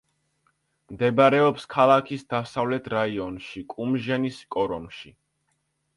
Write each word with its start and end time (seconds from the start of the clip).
მდებარეობს 0.93 1.67
ქალაქის 1.75 2.25
დასავლეთ 2.33 2.91
რაიონში 2.95 3.65
კუმჟენის 3.75 4.41
კორომში. 4.57 5.17